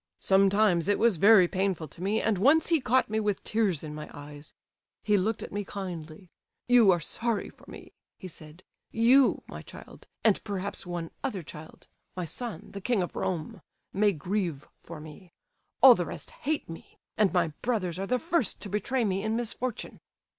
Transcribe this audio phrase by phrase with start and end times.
[0.17, 3.93] "Sometimes it was very painful to me, and once he caught me with tears in
[3.93, 4.51] my eyes.
[5.03, 6.31] He looked at me kindly.
[6.67, 12.25] 'You are sorry for me,' he said, 'you, my child, and perhaps one other child—my
[12.25, 15.33] son, the King of Rome—may grieve for me.
[15.83, 19.35] All the rest hate me; and my brothers are the first to betray me in
[19.35, 19.99] misfortune.